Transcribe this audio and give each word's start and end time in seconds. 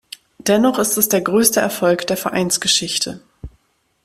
Dennoch 0.39 0.79
ist 0.79 0.97
es 0.97 1.09
der 1.09 1.21
größte 1.21 1.59
Erfolg 1.59 2.07
der 2.07 2.17
Vereinsgeschichte. 2.17 3.21